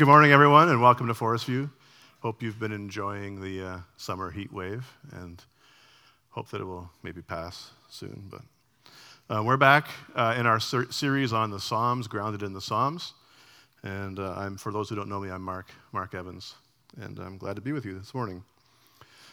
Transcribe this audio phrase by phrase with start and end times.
[0.00, 1.68] Good morning, everyone, and welcome to Forest View.
[2.22, 5.44] Hope you've been enjoying the uh, summer heat wave and
[6.30, 8.30] hope that it will maybe pass soon.
[8.30, 8.40] But
[9.28, 13.12] uh, we're back uh, in our ser- series on the Psalms, grounded in the Psalms.
[13.82, 16.54] And uh, I'm, for those who don't know me, I'm Mark, Mark Evans,
[16.98, 18.42] and I'm glad to be with you this morning.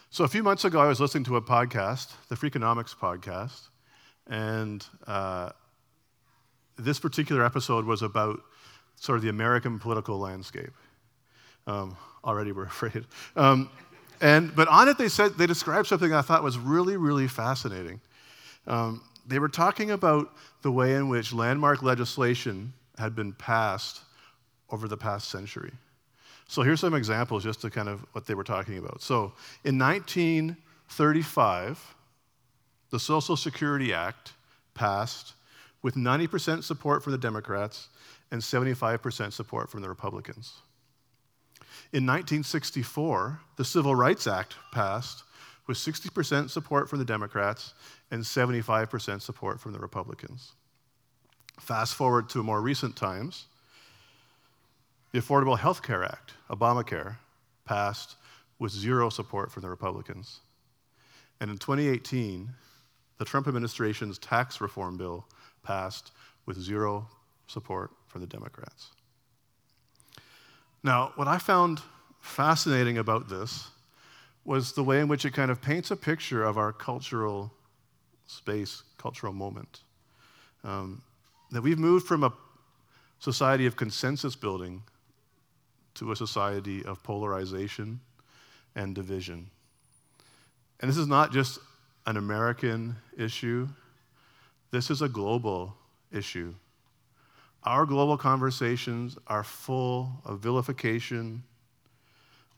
[0.10, 3.70] So a few months ago, I was listening to a podcast, the Freakonomics podcast,
[4.30, 5.52] and uh,
[6.78, 8.42] this particular episode was about
[8.98, 10.72] sort of the American political landscape.
[11.66, 13.06] Um, already we're afraid.
[13.36, 13.70] Um,
[14.20, 18.02] and, but on it, they said they described something I thought was really, really fascinating.
[18.66, 24.02] Um, they were talking about the way in which landmark legislation had been passed
[24.70, 25.72] over the past century.
[26.48, 29.02] So here's some examples just to kind of what they were talking about.
[29.02, 31.96] So in 1935,
[32.90, 34.34] the Social Security Act
[34.74, 35.34] passed
[35.82, 37.90] with 90% support from the Democrats
[38.32, 40.54] and 75% support from the Republicans.
[41.94, 45.24] In 1964, the Civil Rights Act passed
[45.68, 47.74] with 60% support from the Democrats
[48.12, 50.54] and 75% support from the Republicans.
[51.60, 53.48] Fast forward to more recent times,
[55.12, 57.16] the Affordable Health Care Act, Obamacare,
[57.66, 58.16] passed
[58.60, 60.40] with zero support from the Republicans.
[61.40, 62.50] And in 2018,
[63.18, 65.26] the Trump administration's tax reform bill
[65.64, 66.12] passed
[66.46, 67.08] with zero
[67.48, 68.90] support from the Democrats.
[70.84, 71.82] Now, what I found
[72.20, 73.68] fascinating about this
[74.44, 77.54] was the way in which it kind of paints a picture of our cultural
[78.26, 79.82] space, cultural moment.
[80.64, 81.04] Um,
[81.52, 82.34] that we've moved from a
[83.20, 84.82] society of consensus building
[85.94, 88.00] to a society of polarization
[88.76, 89.48] and division.
[90.80, 91.60] And this is not just
[92.08, 93.68] an American issue,
[94.72, 95.76] this is a global
[96.12, 96.56] issue.
[97.68, 101.44] Our global conversations are full of vilification,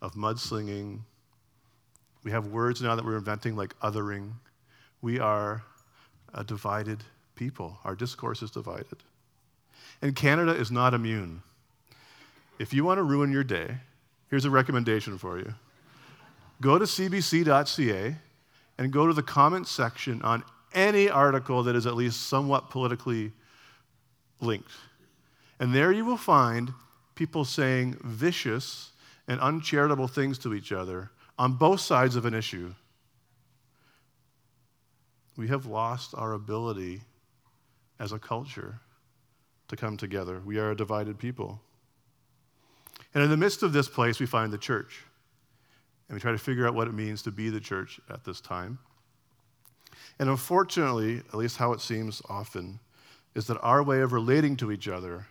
[0.03, 0.99] of mudslinging.
[2.23, 4.33] We have words now that we're inventing like othering.
[5.01, 5.63] We are
[6.35, 6.99] a divided
[7.33, 7.79] people.
[7.83, 8.97] Our discourse is divided.
[10.03, 11.41] And Canada is not immune.
[12.59, 13.77] If you want to ruin your day,
[14.29, 15.55] here's a recommendation for you
[16.61, 18.15] go to cbc.ca
[18.77, 20.43] and go to the comments section on
[20.75, 23.31] any article that is at least somewhat politically
[24.39, 24.69] linked.
[25.59, 26.73] And there you will find
[27.15, 28.91] people saying vicious
[29.27, 32.73] and uncharitable things to each other on both sides of an issue.
[35.37, 37.01] We have lost our ability
[37.99, 38.79] as a culture
[39.67, 40.41] to come together.
[40.43, 41.61] We are a divided people.
[43.13, 45.03] And in the midst of this place, we find the church.
[46.07, 48.41] And we try to figure out what it means to be the church at this
[48.41, 48.79] time.
[50.17, 52.79] And unfortunately, at least how it seems often,
[53.35, 55.27] is that our way of relating to each other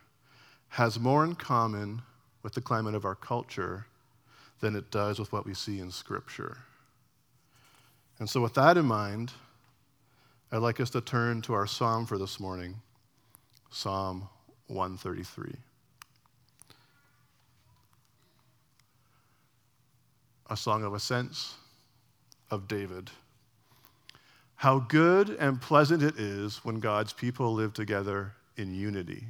[0.70, 2.02] has more in common
[2.42, 3.86] with the climate of our culture
[4.60, 6.58] than it does with what we see in Scripture.
[8.18, 9.32] And so, with that in mind,
[10.50, 12.76] I'd like us to turn to our psalm for this morning
[13.70, 14.28] Psalm
[14.68, 15.54] 133.
[20.50, 21.54] A song of ascents
[22.50, 23.10] of David.
[24.56, 29.24] How good and pleasant it is when God's people live together in unity.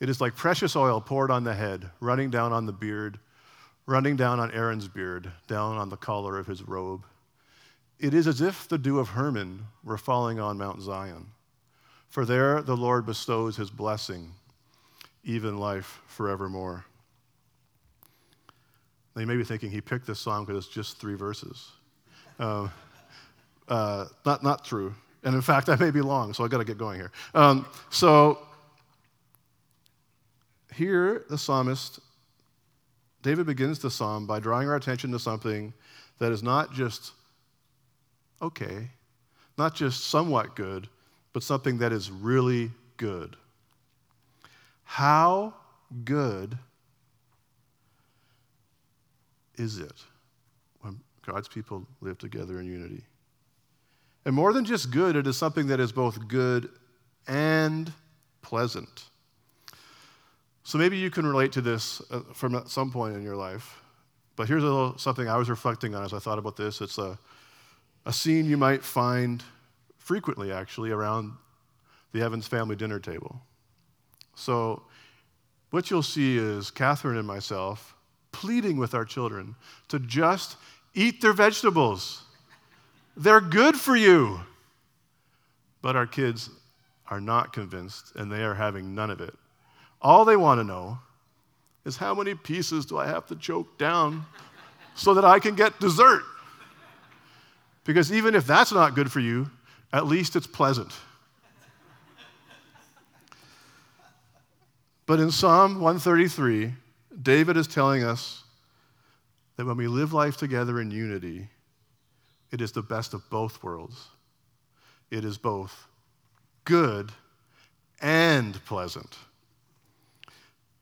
[0.00, 3.18] It is like precious oil poured on the head, running down on the beard,
[3.86, 7.04] running down on Aaron's beard, down on the collar of his robe.
[7.98, 11.26] It is as if the dew of Hermon were falling on Mount Zion.
[12.08, 14.32] For there the Lord bestows his blessing,
[15.22, 16.84] even life forevermore.
[19.14, 21.70] Now you may be thinking he picked this song because it's just three verses.
[22.38, 22.68] Uh,
[23.68, 24.94] uh, not, not true.
[25.22, 27.12] And in fact, that may be long, so I've got to get going here.
[27.34, 28.38] Um, so
[30.74, 32.00] here, the psalmist,
[33.22, 35.72] David begins the psalm by drawing our attention to something
[36.18, 37.12] that is not just
[38.42, 38.90] okay,
[39.56, 40.88] not just somewhat good,
[41.32, 43.36] but something that is really good.
[44.84, 45.54] How
[46.04, 46.58] good
[49.56, 50.04] is it
[50.80, 53.04] when God's people live together in unity?
[54.24, 56.68] And more than just good, it is something that is both good
[57.26, 57.92] and
[58.42, 59.04] pleasant.
[60.64, 63.82] So maybe you can relate to this uh, from some point in your life.
[64.34, 66.80] But here's a little something I was reflecting on as I thought about this.
[66.80, 67.18] It's a,
[68.06, 69.42] a scene you might find
[69.98, 71.32] frequently, actually, around
[72.12, 73.40] the Evans family dinner table.
[74.34, 74.82] So,
[75.70, 77.94] what you'll see is Catherine and myself
[78.32, 79.54] pleading with our children
[79.88, 80.56] to just
[80.94, 82.22] eat their vegetables.
[83.16, 84.40] They're good for you.
[85.82, 86.48] But our kids
[87.08, 89.34] are not convinced, and they are having none of it.
[90.04, 90.98] All they want to know
[91.86, 94.26] is how many pieces do I have to choke down
[94.94, 96.22] so that I can get dessert?
[97.84, 99.50] Because even if that's not good for you,
[99.94, 100.92] at least it's pleasant.
[105.06, 106.72] But in Psalm 133,
[107.22, 108.44] David is telling us
[109.56, 111.48] that when we live life together in unity,
[112.50, 114.08] it is the best of both worlds.
[115.10, 115.86] It is both
[116.64, 117.12] good
[118.00, 119.16] and pleasant.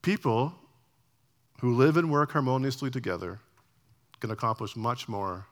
[0.02, 0.54] People
[1.60, 3.38] who live and work harmoniously together
[4.20, 5.46] can accomplish much more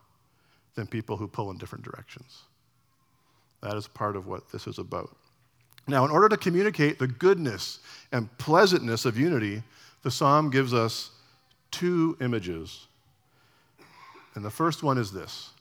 [0.75, 2.43] than people who pull in different directions.
[3.61, 5.15] That is part of what this is about.
[5.87, 7.79] Now, in order to communicate the goodness
[8.11, 9.63] and pleasantness of unity,
[10.03, 11.11] the psalm gives us
[11.69, 12.87] two images.
[14.35, 15.51] And the first one is this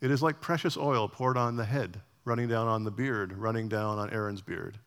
[0.00, 3.68] it is like precious oil poured on the head, running down on the beard, running
[3.68, 4.78] down on Aaron's beard,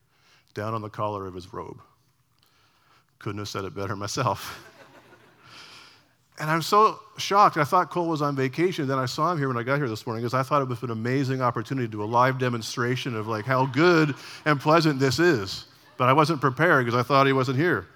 [0.58, 1.80] down on the collar of his robe.
[3.20, 4.60] Couldn't have said it better myself.
[6.40, 7.58] and I'm so shocked.
[7.58, 8.88] I thought Cole was on vacation.
[8.88, 10.68] Then I saw him here when I got here this morning because I thought it
[10.68, 14.16] was an amazing opportunity to do a live demonstration of like how good
[14.46, 15.66] and pleasant this is.
[15.96, 17.88] But I wasn't prepared because I thought he wasn't here.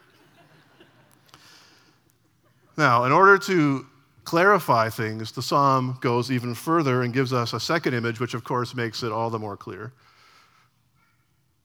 [2.77, 3.85] Now, in order to
[4.23, 8.43] clarify things, the psalm goes even further and gives us a second image, which of
[8.43, 9.91] course makes it all the more clear.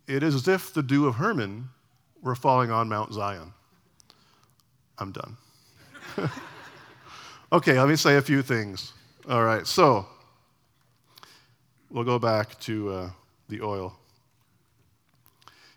[0.06, 1.68] It is as if the dew of Hermon
[2.22, 3.52] were falling on Mount Zion.
[4.98, 5.36] I'm done.
[7.52, 8.92] okay, let me say a few things.
[9.28, 10.06] All right, so
[11.90, 13.10] we'll go back to uh,
[13.48, 13.96] the oil.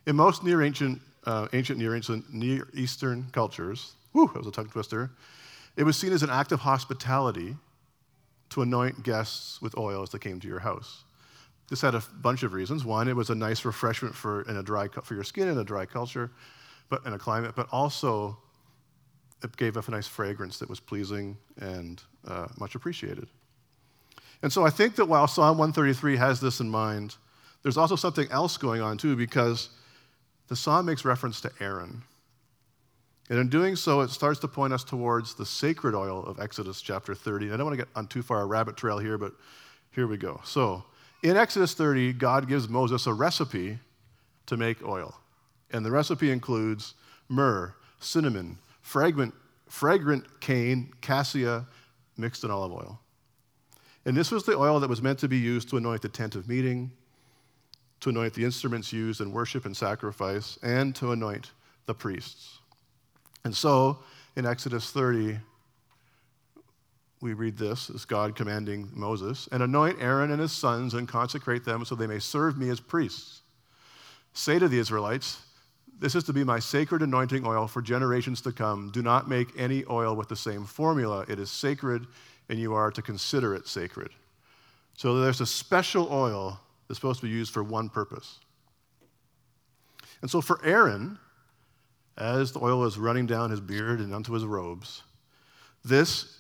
[0.05, 4.51] In most near ancient, uh, ancient near ancient Near Eastern cultures, whew, that was a
[4.51, 5.11] tongue twister,
[5.75, 7.55] it was seen as an act of hospitality
[8.49, 11.03] to anoint guests with oil as they came to your house.
[11.69, 12.83] This had a bunch of reasons.
[12.83, 15.63] One, it was a nice refreshment for, in a dry, for your skin in a
[15.63, 16.31] dry culture,
[16.89, 18.37] but in a climate, but also
[19.43, 23.27] it gave off a nice fragrance that was pleasing and uh, much appreciated.
[24.41, 27.15] And so I think that while Psalm 133 has this in mind,
[27.61, 29.69] there's also something else going on too, because
[30.47, 32.01] the psalm makes reference to Aaron.
[33.29, 36.81] And in doing so, it starts to point us towards the sacred oil of Exodus
[36.81, 37.45] chapter 30.
[37.45, 39.33] And I don't want to get on too far a rabbit trail here, but
[39.91, 40.41] here we go.
[40.43, 40.83] So,
[41.21, 43.79] in Exodus 30, God gives Moses a recipe
[44.45, 45.15] to make oil.
[45.71, 46.95] And the recipe includes
[47.27, 49.33] myrrh, cinnamon, fragrant,
[49.67, 51.65] fragrant cane, cassia,
[52.17, 52.99] mixed in olive oil.
[54.05, 56.35] And this was the oil that was meant to be used to anoint the tent
[56.35, 56.91] of meeting,
[57.99, 61.51] to anoint the instruments used in worship and sacrifice, and to anoint
[61.85, 62.59] the priests.
[63.43, 63.99] And so,
[64.35, 65.37] in Exodus 30,
[67.21, 71.65] we read this as God commanding Moses, and anoint Aaron and his sons and consecrate
[71.65, 73.41] them so they may serve me as priests.
[74.33, 75.41] Say to the Israelites,
[75.99, 78.89] This is to be my sacred anointing oil for generations to come.
[78.91, 81.25] Do not make any oil with the same formula.
[81.27, 82.07] It is sacred,
[82.47, 84.11] and you are to consider it sacred.
[84.95, 88.39] So there's a special oil that's supposed to be used for one purpose.
[90.21, 91.17] And so for Aaron,
[92.19, 95.03] as the oil is running down his beard and onto his robes.
[95.85, 96.38] This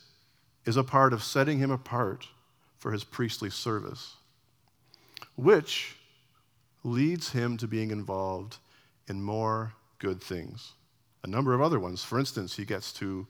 [0.65, 2.27] is a part of setting him apart
[2.77, 4.15] for his priestly service,
[5.35, 5.95] which
[6.83, 8.57] leads him to being involved
[9.07, 10.73] in more good things.
[11.23, 12.03] A number of other ones.
[12.03, 13.27] For instance, he gets to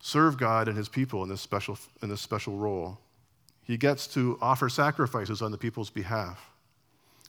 [0.00, 2.98] serve God and his people in this special, in this special role.
[3.62, 6.50] He gets to offer sacrifices on the people's behalf.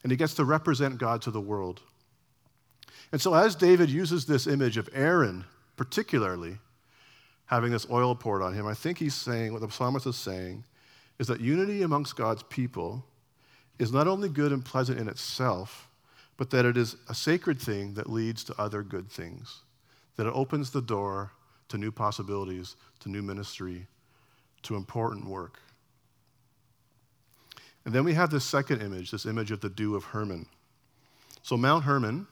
[0.04, 1.82] And he gets to represent God to the world.
[3.12, 6.58] And so, as David uses this image of Aaron, particularly
[7.52, 10.64] having this oil poured on him, I think he's saying what the psalmist is saying
[11.20, 13.06] is that unity amongst God's people
[13.78, 15.90] is not only good and pleasant in itself,
[16.38, 19.64] but that it is a sacred thing that leads to other good things,
[20.16, 21.32] that it opens the door
[21.68, 23.86] to new possibilities, to new ministry,
[24.64, 25.60] to important work.
[27.84, 30.46] And then we have this second image, this image of the dew of Hermon.
[31.44, 32.28] So, Mount Hermon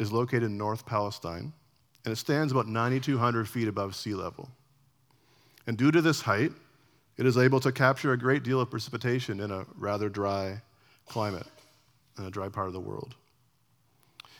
[0.00, 1.52] is located in North Palestine,
[2.04, 4.48] and it stands about 9,200 feet above sea level.
[5.66, 6.52] And due to this height,
[7.18, 10.62] it is able to capture a great deal of precipitation in a rather dry
[11.06, 11.46] climate,
[12.18, 13.14] in a dry part of the world.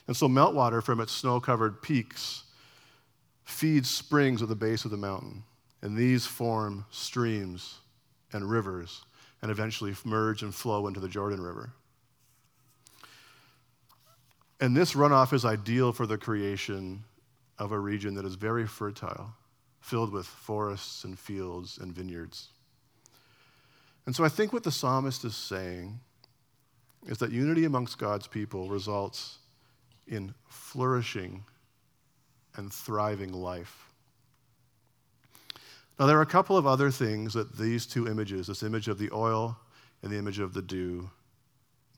[0.07, 2.45] And so, meltwater from its snow covered peaks
[3.45, 5.43] feeds springs at the base of the mountain,
[5.83, 7.81] and these form streams
[8.33, 9.02] and rivers
[9.43, 11.75] and eventually merge and flow into the Jordan River.
[14.61, 17.02] And this runoff is ideal for the creation
[17.59, 19.35] of a region that is very fertile,
[19.81, 22.49] filled with forests and fields and vineyards.
[24.05, 25.99] And so I think what the psalmist is saying
[27.07, 29.38] is that unity amongst God's people results
[30.07, 31.45] in flourishing
[32.57, 33.87] and thriving life.
[35.99, 38.99] Now, there are a couple of other things that these two images, this image of
[38.99, 39.59] the oil
[40.02, 41.11] and the image of the dew,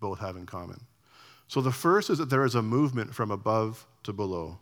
[0.00, 0.81] both have in common.
[1.52, 4.56] So, the first is that there is a movement from above to below.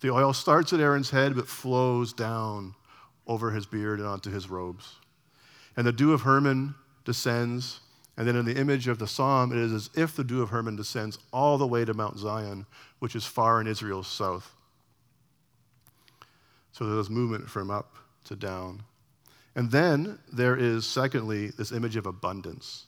[0.00, 2.74] The oil starts at Aaron's head but flows down
[3.26, 4.96] over his beard and onto his robes.
[5.78, 6.74] And the dew of Hermon
[7.06, 7.80] descends.
[8.18, 10.50] And then in the image of the psalm, it is as if the dew of
[10.50, 12.66] Hermon descends all the way to Mount Zion,
[12.98, 14.54] which is far in Israel's south.
[16.72, 18.82] So there's movement from up to down.
[19.54, 22.84] And then there is, secondly, this image of abundance.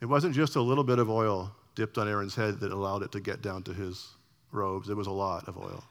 [0.00, 3.12] It wasn't just a little bit of oil dipped on Aaron's head that allowed it
[3.12, 4.08] to get down to his
[4.50, 5.84] robes, it was a lot of oil.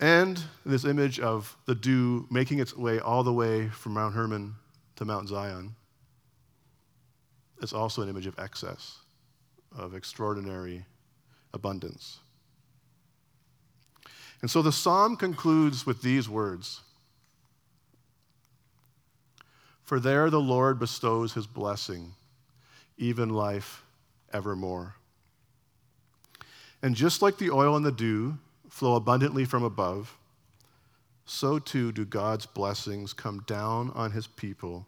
[0.00, 4.54] And this image of the dew making its way all the way from Mount Hermon
[4.96, 5.76] to Mount Zion
[7.60, 9.00] is also an image of excess,
[9.76, 10.86] of extraordinary
[11.52, 12.20] abundance.
[14.40, 16.80] And so the psalm concludes with these words
[19.82, 22.14] For there the Lord bestows his blessing,
[22.96, 23.82] even life
[24.32, 24.94] evermore.
[26.82, 30.16] And just like the oil and the dew flow abundantly from above,
[31.24, 34.86] so too do God's blessings come down on his people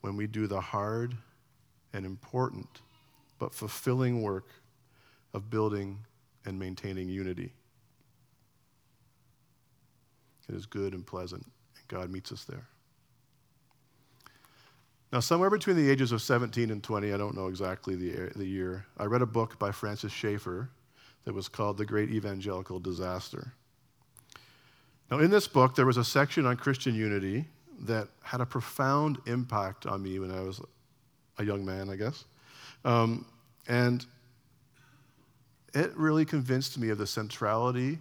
[0.00, 1.16] when we do the hard
[1.92, 2.68] and important
[3.38, 4.48] but fulfilling work
[5.34, 5.98] of building
[6.44, 7.52] and maintaining unity.
[10.48, 12.68] It is good and pleasant, and God meets us there.
[15.12, 18.44] Now, somewhere between the ages of 17 and 20, I don't know exactly the, the
[18.44, 20.68] year, I read a book by Francis Schaeffer
[21.24, 23.52] that was called The Great Evangelical Disaster.
[25.10, 27.44] Now, in this book, there was a section on Christian unity
[27.82, 30.60] that had a profound impact on me when I was
[31.38, 32.24] a young man, I guess.
[32.84, 33.26] Um,
[33.68, 34.04] and
[35.72, 37.98] it really convinced me of the centrality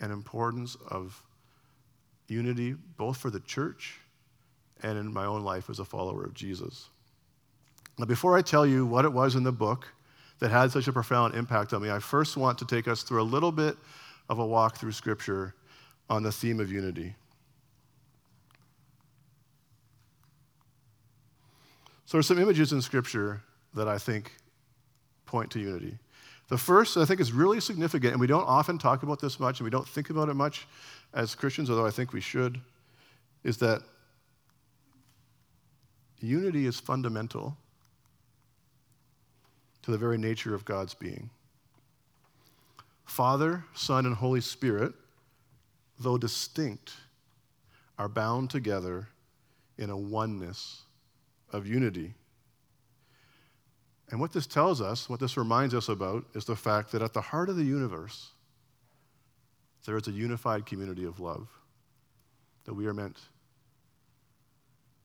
[0.00, 1.20] and importance of
[2.28, 3.98] unity, both for the church
[4.82, 6.88] and in my own life as a follower of Jesus.
[7.98, 9.86] Now, before I tell you what it was in the book
[10.40, 13.22] that had such a profound impact on me, I first want to take us through
[13.22, 13.76] a little bit
[14.28, 15.54] of a walk through Scripture
[16.10, 17.14] on the theme of unity.
[22.06, 23.42] So, there's some images in Scripture
[23.74, 24.32] that I think
[25.24, 25.98] point to unity.
[26.48, 29.60] The first, I think, is really significant, and we don't often talk about this much,
[29.60, 30.66] and we don't think about it much
[31.14, 32.60] as Christians, although I think we should,
[33.44, 33.82] is that
[36.24, 37.56] unity is fundamental
[39.82, 41.30] to the very nature of God's being.
[43.04, 44.94] Father, Son, and Holy Spirit,
[46.00, 46.94] though distinct,
[47.98, 49.08] are bound together
[49.78, 50.82] in a oneness
[51.52, 52.14] of unity.
[54.10, 57.12] And what this tells us, what this reminds us about, is the fact that at
[57.12, 58.30] the heart of the universe,
[59.84, 61.48] there is a unified community of love
[62.64, 63.18] that we are meant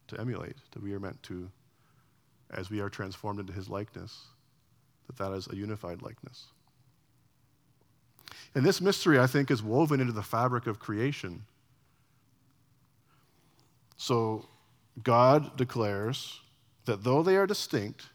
[0.09, 1.49] to emulate, that we are meant to,
[2.51, 4.25] as we are transformed into his likeness,
[5.07, 6.47] that that is a unified likeness.
[8.55, 11.43] And this mystery, I think, is woven into the fabric of creation.
[13.97, 14.47] So
[15.03, 16.39] God declares
[16.85, 18.05] that though they are distinct,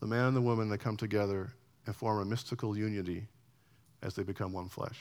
[0.00, 1.52] the man and the woman, they come together
[1.86, 3.26] and form a mystical unity
[4.02, 5.00] as they become one flesh.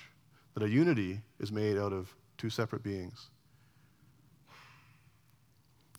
[0.54, 3.30] That a unity is made out of two separate beings.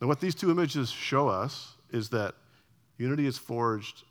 [0.04, 2.34] And what these two images show us is that
[2.98, 4.02] unity is forged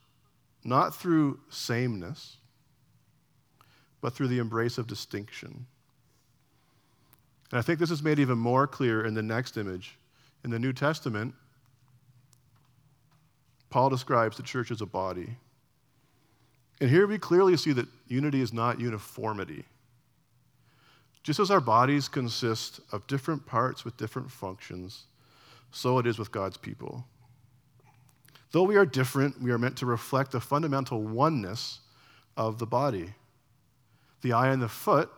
[0.63, 2.37] not through sameness,
[4.01, 5.67] but through the embrace of distinction.
[7.51, 9.95] And I think this is made even more clear in the next image.
[10.43, 11.35] In the New Testament,
[13.69, 15.37] Paul describes the church as a body.
[16.81, 19.65] And here we clearly see that unity is not uniformity.
[21.21, 25.03] Just as our bodies consist of different parts with different functions,
[25.73, 27.03] so it is with God's people.
[28.51, 31.79] Though we are different, we are meant to reflect the fundamental oneness
[32.37, 33.15] of the body.
[34.21, 35.09] The eye and the foot,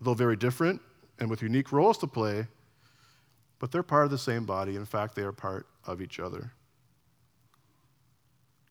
[0.00, 0.80] though very different
[1.18, 2.46] and with unique roles to play,
[3.58, 4.74] but they're part of the same body.
[4.74, 6.52] In fact, they are part of each other.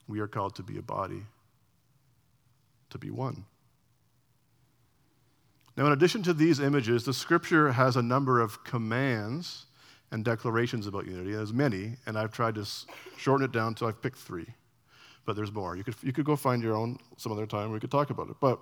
[0.07, 1.21] We are called to be a body,
[2.89, 3.45] to be one.
[5.77, 9.67] Now, in addition to these images, the scripture has a number of commands
[10.11, 11.31] and declarations about unity.
[11.31, 12.65] There's many, and I've tried to
[13.17, 14.47] shorten it down, so I've picked three.
[15.25, 15.75] But there's more.
[15.75, 18.29] You could, you could go find your own some other time, we could talk about
[18.29, 18.35] it.
[18.39, 18.59] But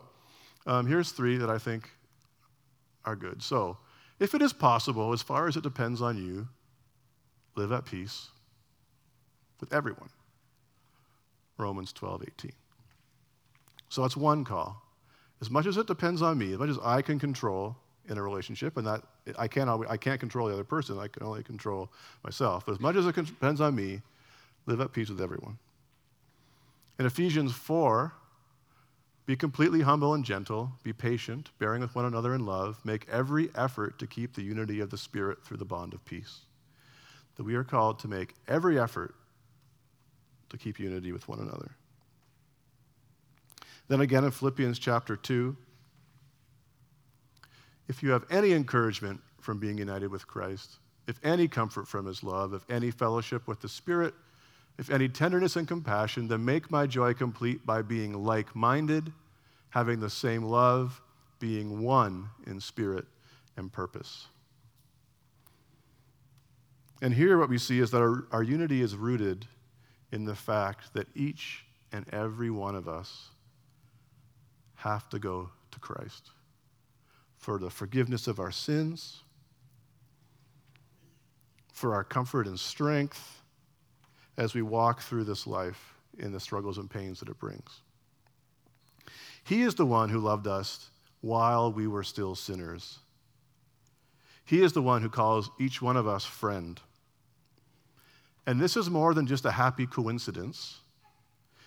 [0.66, 1.90] um, here's three that I think
[3.06, 3.42] are good.
[3.42, 3.78] So,
[4.20, 6.48] if it is possible, as far as it depends on you,
[7.56, 8.30] live at peace
[9.60, 10.10] with everyone.
[11.58, 12.52] Romans 12, 18.
[13.90, 14.82] So that's one call.
[15.42, 17.78] As much as it depends on me, as much as I can control
[18.10, 19.04] in a relationship, and that
[19.38, 21.90] I can't, I can't control the other person, I can only control
[22.24, 22.66] myself.
[22.66, 24.02] But as much as it depends on me,
[24.66, 25.58] live at peace with everyone.
[27.00, 28.14] In Ephesians 4,
[29.26, 33.50] be completely humble and gentle, be patient, bearing with one another in love, make every
[33.56, 36.40] effort to keep the unity of the Spirit through the bond of peace.
[37.36, 39.14] That we are called to make every effort
[40.50, 41.72] to keep unity with one another.
[43.90, 45.56] Then again in Philippians chapter 2,
[47.88, 50.78] if you have any encouragement from being united with Christ,
[51.08, 54.14] if any comfort from his love, if any fellowship with the Spirit,
[54.78, 59.12] if any tenderness and compassion, then make my joy complete by being like minded,
[59.70, 61.02] having the same love,
[61.40, 63.06] being one in spirit
[63.56, 64.28] and purpose.
[67.02, 69.46] And here, what we see is that our, our unity is rooted
[70.12, 73.30] in the fact that each and every one of us
[74.76, 76.32] have to go to Christ
[77.38, 79.22] for the forgiveness of our sins,
[81.72, 83.42] for our comfort and strength
[84.38, 87.82] as we walk through this life in the struggles and pains that it brings.
[89.44, 90.90] He is the one who loved us
[91.22, 93.00] while we were still sinners.
[94.44, 96.80] He is the one who calls each one of us friend.
[98.46, 100.80] And this is more than just a happy coincidence,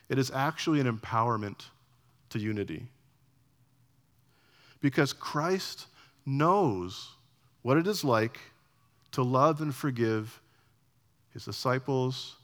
[0.08, 1.66] it is actually an empowerment
[2.30, 2.88] to unity.
[4.80, 5.86] Because Christ
[6.24, 7.10] knows
[7.62, 8.38] what it is like
[9.12, 10.40] to love and forgive
[11.32, 12.36] his disciples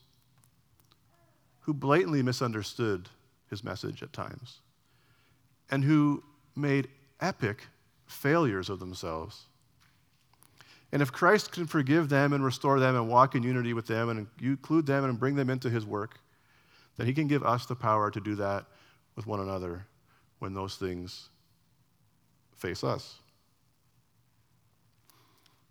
[1.60, 3.08] who blatantly misunderstood
[3.50, 4.60] his message at times
[5.70, 6.22] and who
[6.54, 6.88] made
[7.20, 7.66] epic
[8.06, 9.44] failures of themselves.
[10.92, 14.08] And if Christ can forgive them and restore them and walk in unity with them
[14.08, 16.20] and include them and bring them into his work,
[16.96, 18.64] then he can give us the power to do that
[19.16, 19.84] with one another
[20.38, 21.28] when those things
[22.56, 23.16] face us.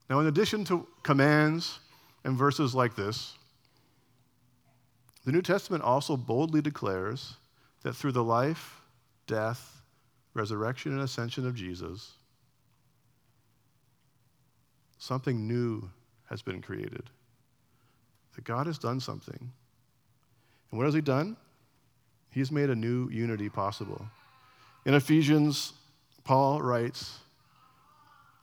[0.09, 1.79] Now, in addition to commands
[2.23, 3.33] and verses like this,
[5.25, 7.35] the New Testament also boldly declares
[7.81, 8.81] that through the life,
[9.25, 9.81] death,
[10.35, 12.13] resurrection, and ascension of Jesus,
[14.99, 15.89] something new
[16.29, 17.09] has been created.
[18.35, 19.51] That God has done something.
[20.69, 21.37] And what has He done?
[22.29, 24.05] He's made a new unity possible.
[24.85, 25.73] In Ephesians,
[26.25, 27.19] Paul writes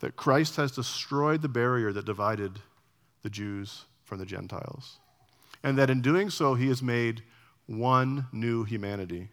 [0.00, 2.60] that Christ has destroyed the barrier that divided
[3.22, 4.98] the Jews from the Gentiles.
[5.62, 7.22] And that in doing so, he has made
[7.66, 9.28] one new humanity.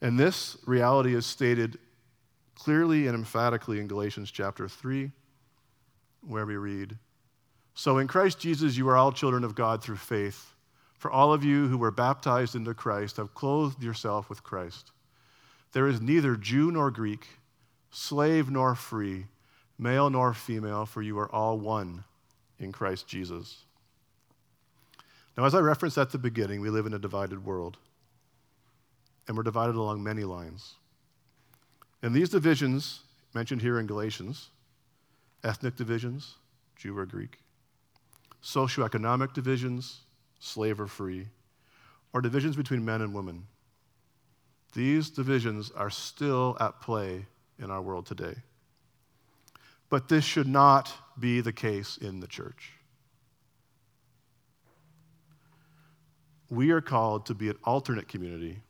[0.00, 1.78] And this reality is stated
[2.54, 5.10] clearly and emphatically in Galatians chapter 3,
[6.26, 6.96] where we read
[7.74, 10.54] So in Christ Jesus, you are all children of God through faith.
[10.96, 14.92] For all of you who were baptized into Christ have clothed yourself with Christ.
[15.74, 17.26] There is neither Jew nor Greek,
[17.90, 19.26] slave nor free,
[19.76, 22.04] male nor female, for you are all one
[22.60, 23.64] in Christ Jesus.
[25.36, 27.76] Now, as I referenced at the beginning, we live in a divided world,
[29.26, 30.74] and we're divided along many lines.
[32.02, 33.00] And these divisions,
[33.34, 34.50] mentioned here in Galatians,
[35.42, 36.36] ethnic divisions,
[36.76, 37.40] Jew or Greek,
[38.44, 40.02] socioeconomic divisions,
[40.38, 41.26] slave or free,
[42.12, 43.48] or divisions between men and women,
[44.74, 47.26] these divisions are still at play
[47.58, 48.34] in our world today.
[49.88, 52.72] But this should not be the case in the church.
[56.50, 58.60] We are called to be an alternate community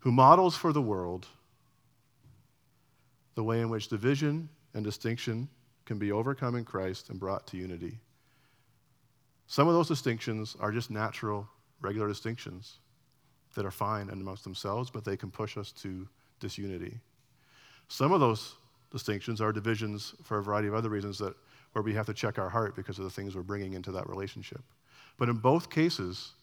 [0.00, 1.26] who models for the world
[3.34, 5.48] the way in which division and distinction
[5.84, 7.98] can be overcome in Christ and brought to unity.
[9.46, 11.48] Some of those distinctions are just natural,
[11.80, 12.78] regular distinctions
[13.58, 16.06] that are fine amongst themselves, but they can push us to
[16.38, 17.00] disunity.
[17.88, 18.54] Some of those
[18.92, 21.34] distinctions are divisions for a variety of other reasons that
[21.72, 24.08] where we have to check our heart because of the things we're bringing into that
[24.08, 24.60] relationship.
[25.18, 26.34] But in both cases,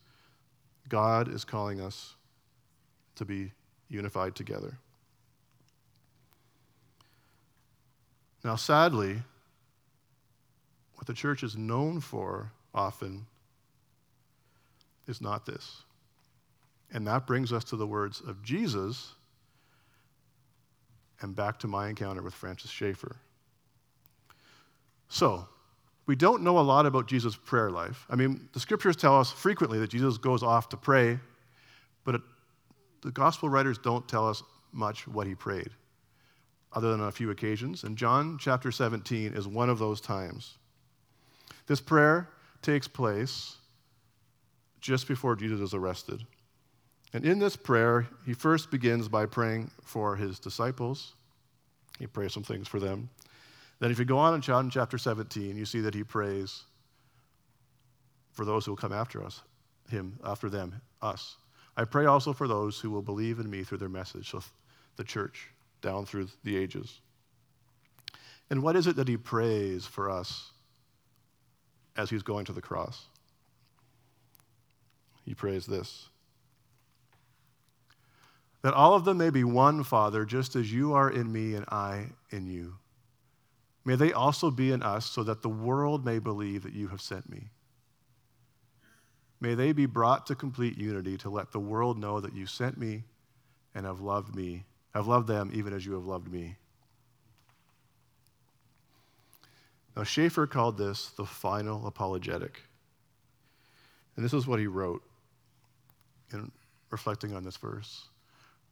[0.90, 2.16] God is calling us
[3.16, 3.54] to be
[3.88, 4.78] unified together.
[8.44, 9.22] Now, sadly,
[10.96, 13.26] what the church is known for often
[15.08, 15.84] is not this.
[16.96, 19.16] And that brings us to the words of Jesus
[21.20, 23.18] and back to my encounter with Francis Schaeffer.
[25.10, 25.46] So,
[26.06, 28.06] we don't know a lot about Jesus' prayer life.
[28.10, 31.20] I mean, the scriptures tell us frequently that Jesus goes off to pray,
[32.06, 32.22] but it,
[33.02, 35.72] the gospel writers don't tell us much what he prayed
[36.72, 37.84] other than on a few occasions.
[37.84, 40.60] And John chapter 17 is one of those times.
[41.68, 42.30] This prayer
[42.62, 43.58] takes place
[44.80, 46.26] just before Jesus is arrested.
[47.16, 51.14] And in this prayer, he first begins by praying for his disciples.
[51.98, 53.10] He prays some things for them.
[53.80, 56.64] Then, if you go on in John chapter 17, you see that he prays
[58.34, 59.42] for those who will come after us,
[59.90, 61.38] him, after them, us.
[61.78, 64.44] I pray also for those who will believe in me through their message, so
[64.98, 65.48] the church
[65.82, 67.00] down through the ages.
[68.50, 70.52] And what is it that he prays for us
[71.96, 73.06] as he's going to the cross?
[75.24, 76.10] He prays this
[78.66, 81.66] that all of them may be one, Father, just as you are in me and
[81.70, 82.78] I in you.
[83.86, 87.00] May they also be in us, so that the world may believe that you have
[87.00, 87.52] sent me.
[89.40, 92.76] May they be brought to complete unity to let the world know that you sent
[92.76, 93.04] me
[93.76, 96.56] and have loved me, have loved them even as you have loved me.
[99.96, 102.64] Now, Schaeffer called this the final apologetic.
[104.16, 105.04] And this is what he wrote
[106.34, 106.52] in
[106.90, 108.08] reflecting on this verse.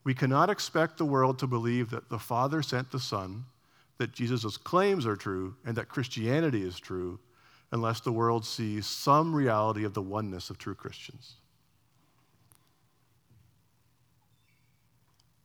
[0.03, 3.45] We cannot expect the world to believe that the Father sent the Son,
[3.97, 7.19] that Jesus' claims are true, and that Christianity is true,
[7.71, 11.35] unless the world sees some reality of the oneness of true Christians.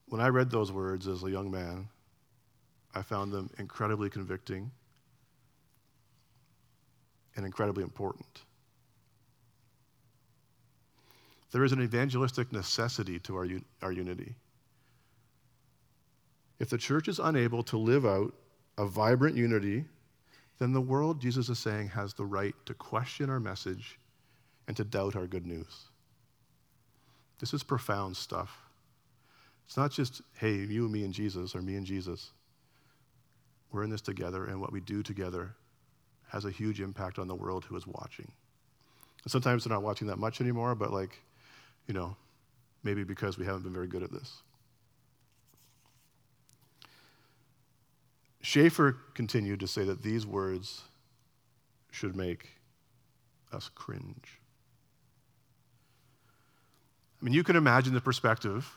[0.08, 1.88] When I read those words as a young man,
[2.94, 4.70] I found them incredibly convicting
[7.36, 8.42] and incredibly important.
[11.50, 13.46] There is an evangelistic necessity to our,
[13.82, 14.34] our unity.
[16.58, 18.34] If the church is unable to live out
[18.76, 19.84] a vibrant unity,
[20.58, 23.98] then the world, Jesus is saying, has the right to question our message
[24.66, 25.90] and to doubt our good news.
[27.38, 28.56] This is profound stuff.
[29.66, 32.32] It's not just, hey, you and me and Jesus, or me and Jesus.
[33.70, 35.54] We're in this together, and what we do together
[36.28, 38.30] has a huge impact on the world who is watching.
[39.24, 41.18] And sometimes they're not watching that much anymore, but like,
[41.86, 42.16] you know,
[42.82, 44.42] maybe because we haven't been very good at this.
[48.40, 50.82] Schaeffer continued to say that these words
[51.90, 52.48] should make
[53.52, 54.40] us cringe.
[57.20, 58.70] I mean, you can imagine the perspective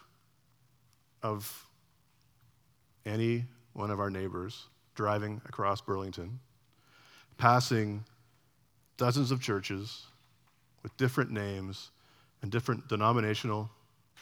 [1.21, 1.67] of
[3.06, 6.39] any one of our neighbors driving across Burlington,
[7.38, 8.04] passing
[8.97, 10.06] dozens of churches
[10.84, 11.91] with different names
[12.41, 13.69] and different denominational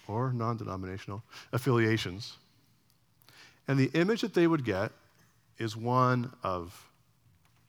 [0.07, 1.23] or non denominational
[1.53, 2.37] affiliations.
[3.67, 4.91] And the image that they would get
[5.59, 6.89] is one of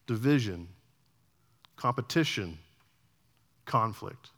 [0.07, 0.69] division,
[1.77, 2.59] competition,
[3.67, 4.31] conflict.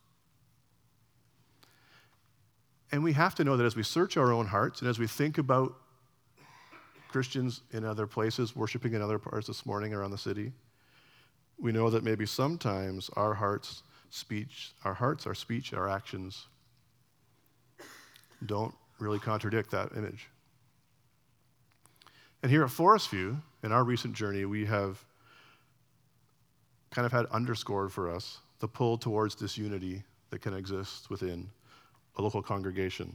[2.91, 5.07] And we have to know that as we search our own hearts and as we
[5.07, 5.75] think about
[7.09, 10.53] Christians in other places, worshiping in other parts this morning around the city,
[11.59, 16.49] we know that maybe sometimes our hearts, speech, our hearts, our speech, our actions
[18.47, 20.29] don't really contradict that image.
[22.42, 25.05] And here at Forest View, in our recent journey, we have
[26.90, 31.48] kind of had underscored for us the pull towards this unity that can exist within
[32.16, 33.14] a local congregation.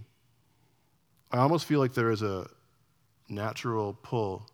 [1.31, 2.49] I almost feel like there is a
[3.27, 4.49] natural pull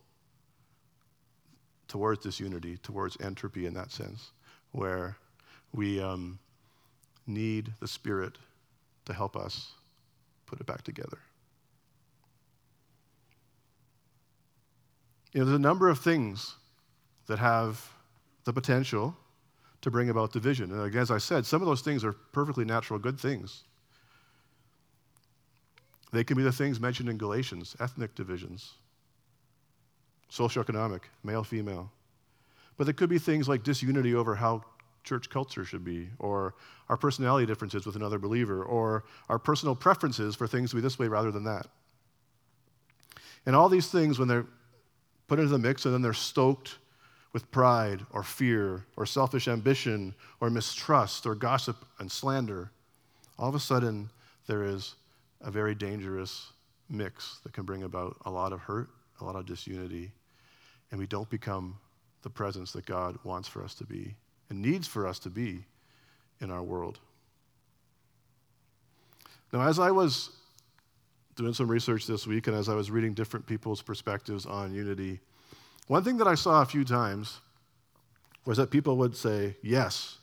[1.88, 4.32] towards this unity, towards entropy in that sense,
[4.72, 5.16] where
[5.72, 6.40] we um,
[7.28, 8.40] need the Spirit
[9.06, 9.74] to help us
[10.48, 11.20] put it back together.
[15.34, 16.56] You know, there's a number of things
[17.28, 17.92] that have
[18.46, 19.16] the potential
[19.82, 20.72] to bring about division.
[20.72, 23.64] And as I said, some of those things are perfectly natural, good things.
[26.12, 28.74] They can be the things mentioned in Galatians ethnic divisions,
[30.32, 31.92] socioeconomic, male, female.
[32.78, 34.64] But there could be things like disunity over how
[35.04, 36.54] church culture should be, or
[36.88, 40.98] our personality differences with another believer, or our personal preferences for things to be this
[40.98, 41.68] way rather than that.
[43.46, 44.46] And all these things, when they're
[45.34, 46.78] put into the mix, and then they're stoked
[47.34, 52.70] with pride or fear or selfish ambition or mistrust or gossip and slander.
[53.40, 54.12] All of a sudden,
[54.46, 54.94] there is
[55.42, 56.52] a very dangerous
[56.88, 58.90] mix that can bring about a lot of hurt,
[59.22, 60.12] a lot of disunity,
[60.92, 61.80] and we don't become
[62.22, 64.14] the presence that God wants for us to be
[64.52, 65.66] and needs for us to be
[66.42, 67.00] in our world.
[69.52, 70.30] Now, as I was
[71.36, 75.20] doing some research this week, and as I was reading different people's perspectives on unity,
[75.88, 77.40] one thing that I saw a few times
[78.46, 80.18] was that people would say, Yes,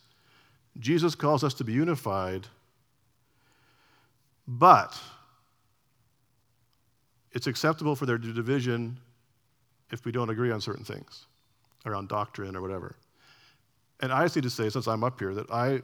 [0.79, 2.47] Jesus calls us to be unified,
[4.47, 4.99] but
[7.33, 8.99] it's acceptable for there to be division
[9.91, 11.27] if we don't agree on certain things
[11.87, 12.97] around doctrine or whatever.
[14.01, 15.83] And I just need to say, since I'm up here, that I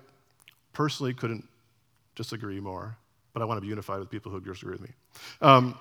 [0.72, 1.46] personally couldn't
[2.14, 2.96] disagree more,
[3.36, 4.88] but I want to be unified with people who disagree with me.
[5.42, 5.78] Um,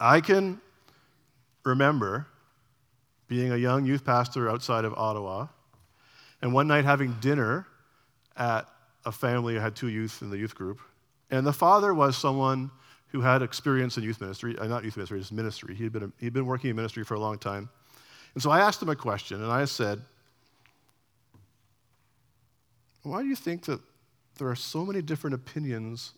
[0.00, 0.58] I can
[1.66, 2.26] remember
[3.28, 5.48] being a young youth pastor outside of Ottawa,
[6.40, 7.66] and one night having dinner
[8.38, 8.66] at
[9.04, 10.80] a family who had two youth in the youth group.
[11.30, 12.70] And the father was someone
[13.08, 15.74] who had experience in youth ministry, uh, not youth ministry, just ministry.
[15.74, 17.68] He'd been, he'd been working in ministry for a long time.
[18.32, 20.00] And so I asked him a question, and I said,
[23.02, 23.78] Why do you think that
[24.36, 26.12] there are so many different opinions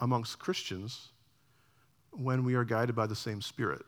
[0.00, 1.08] amongst Christians
[2.10, 3.82] when we are guided by the same Spirit?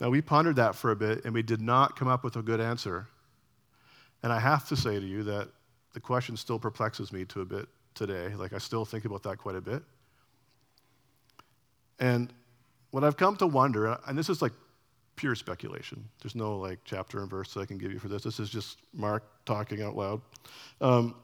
[0.00, 2.42] Now, we pondered that for a bit, and we did not come up with a
[2.42, 3.08] good answer.
[4.22, 5.48] And I have to say to you that
[5.94, 8.34] the question still perplexes me to a bit today.
[8.34, 9.82] Like, I still think about that quite a bit.
[11.98, 12.30] And
[12.90, 14.52] what I've come to wonder, and this is like
[15.16, 18.22] pure speculation, there's no like chapter and verse that I can give you for this.
[18.22, 20.20] This is just Mark talking out loud.
[20.80, 21.14] Um,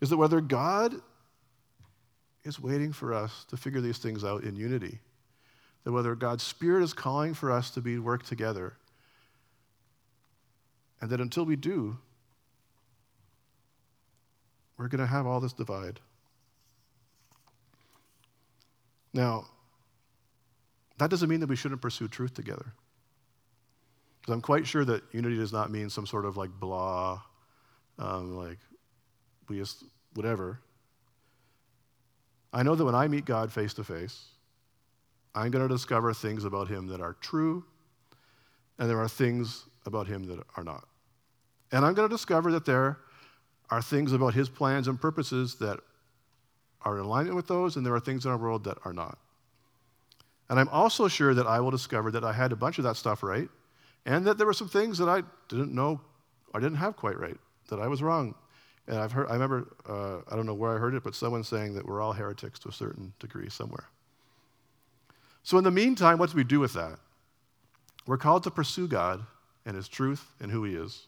[0.00, 0.94] is that whether God
[2.44, 5.00] is waiting for us to figure these things out in unity?
[5.84, 8.74] that whether God's Spirit is calling for us to be work together,
[11.00, 11.98] and that until we do,
[14.78, 16.00] we're going to have all this divide.
[19.12, 19.46] Now,
[20.98, 22.72] that doesn't mean that we shouldn't pursue truth together.
[24.24, 27.20] Because I'm quite sure that unity does not mean some sort of like blah,
[27.98, 28.56] um, like
[29.50, 29.84] we just,
[30.14, 30.60] whatever.
[32.50, 34.24] I know that when I meet God face to face,
[35.34, 37.66] I'm going to discover things about him that are true,
[38.78, 40.88] and there are things about him that are not.
[41.70, 43.00] And I'm going to discover that there
[43.68, 45.80] are things about his plans and purposes that
[46.80, 49.18] are in alignment with those, and there are things in our world that are not.
[50.48, 52.96] And I'm also sure that I will discover that I had a bunch of that
[52.96, 53.50] stuff right,
[54.06, 56.00] and that there were some things that I didn't know
[56.54, 57.36] I didn't have quite right,
[57.68, 58.34] that I was wrong.
[58.86, 61.42] And I've heard, I remember, uh, I don't know where I heard it, but someone
[61.42, 63.88] saying that we're all heretics to a certain degree somewhere.
[65.42, 66.98] So, in the meantime, what do we do with that?
[68.06, 69.24] We're called to pursue God
[69.66, 71.06] and His truth and who He is.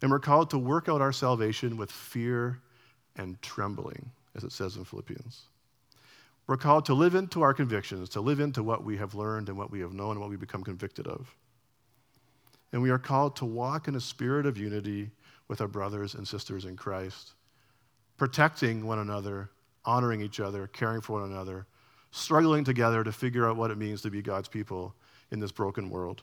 [0.00, 2.60] And we're called to work out our salvation with fear
[3.16, 5.42] and trembling, as it says in Philippians.
[6.46, 9.56] We're called to live into our convictions, to live into what we have learned and
[9.56, 11.34] what we have known and what we become convicted of.
[12.72, 15.10] And we are called to walk in a spirit of unity
[15.48, 17.32] with our brothers and sisters in Christ,
[18.16, 19.50] protecting one another,
[19.84, 21.66] honoring each other, caring for one another,
[22.10, 24.94] struggling together to figure out what it means to be God's people
[25.30, 26.22] in this broken world.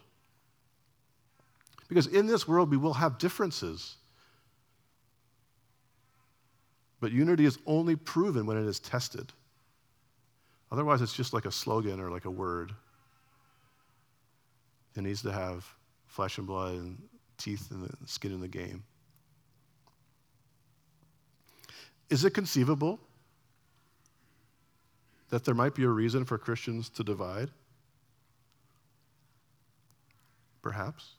[1.88, 3.96] Because in this world, we will have differences.
[7.00, 9.32] But unity is only proven when it is tested.
[10.72, 12.72] Otherwise, it's just like a slogan or like a word.
[14.96, 15.66] It needs to have
[16.10, 17.02] flesh and blood and
[17.38, 18.84] teeth and skin in the game.
[22.10, 23.00] Is it conceivable
[25.30, 27.50] that there might be a reason for Christians to divide?
[30.62, 31.12] Perhaps.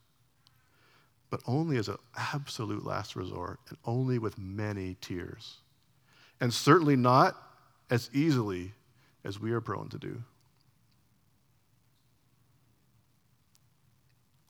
[1.31, 5.59] But only as an absolute last resort and only with many tears.
[6.41, 7.37] And certainly not
[7.89, 8.73] as easily
[9.25, 10.23] as we are prone to do.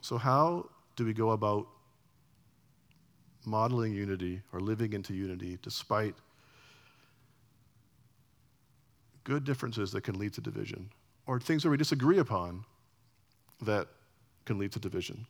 [0.01, 1.67] So, how do we go about
[3.47, 6.15] modeling unity or living into unity despite
[9.25, 10.91] good differences that can lead to division,
[11.27, 12.65] or things that we disagree upon
[13.63, 13.87] that
[14.45, 15.27] can lead to division.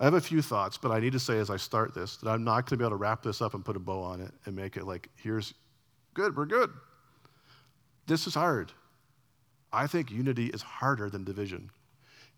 [0.00, 2.30] I have a few thoughts, but I need to say as I start this that
[2.30, 4.20] I'm not going to be able to wrap this up and put a bow on
[4.20, 5.54] it and make it like, here's
[6.14, 6.70] good, we're good.
[8.06, 8.72] This is hard.
[9.72, 11.70] I think unity is harder than division.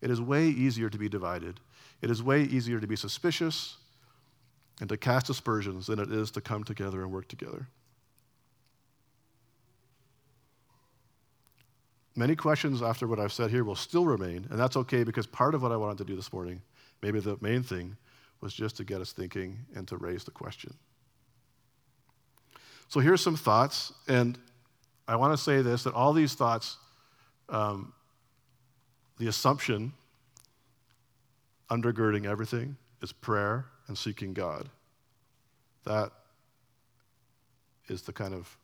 [0.01, 1.59] It is way easier to be divided.
[2.01, 3.77] It is way easier to be suspicious
[4.79, 7.67] and to cast aspersions than it is to come together and work together.
[12.15, 15.53] Many questions after what I've said here will still remain, and that's okay because part
[15.53, 16.61] of what I wanted to do this morning,
[17.01, 17.97] maybe the main thing,
[18.39, 20.73] was just to get us thinking and to raise the question.
[22.87, 24.37] So here's some thoughts, and
[25.07, 26.77] I want to say this that all these thoughts,
[27.49, 27.91] um,
[29.17, 29.93] the assumption
[31.69, 34.69] undergirding everything is prayer and seeking God.
[35.85, 36.11] That
[37.87, 38.57] is the kind of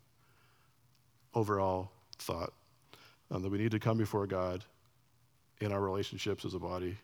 [1.34, 2.54] overall thought
[3.30, 4.64] um, that we need to come before God
[5.62, 6.98] in our relationships as a body.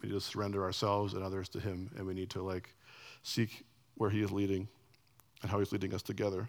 [0.00, 2.74] We need to surrender ourselves and others to Him, and we need to like
[3.22, 3.64] seek
[3.96, 4.68] where He is leading
[5.42, 6.48] and how He's leading us together.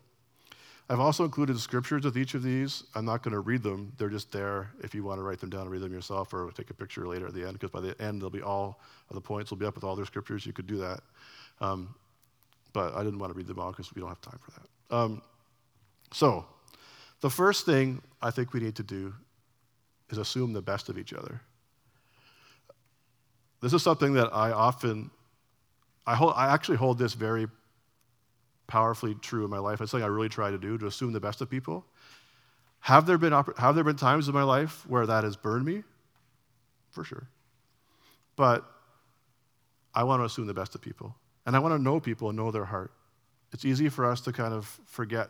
[0.90, 2.84] I've also included scriptures with each of these.
[2.94, 3.94] I'm not going to read them.
[3.98, 6.52] They're just there if you want to write them down and read them yourself or
[6.52, 9.16] take a picture later at the end, because by the end, they'll be all of
[9.16, 10.46] the points will be up with all their scriptures.
[10.46, 11.00] You could do that.
[11.62, 11.96] Um,
[12.74, 14.96] but I didn't want to read them all because we don't have time for that.
[14.96, 15.22] Um,
[16.12, 16.46] so,
[17.22, 19.14] the first thing I think we need to do
[20.10, 21.40] is assume the best of each other.
[23.62, 25.10] This is something that I often,
[26.06, 27.48] I, hold, I actually hold this very
[28.68, 29.82] powerfully true in my life.
[29.82, 31.86] It's something I really try to do, to assume the best of people.
[32.80, 35.84] Have there been, have there been times in my life where that has burned me?
[36.92, 37.28] For sure.
[38.36, 38.66] But
[39.94, 41.16] I want to assume the best of people.
[41.46, 42.92] And I want to know people and know their heart.
[43.52, 45.30] It's easy for us to kind of forget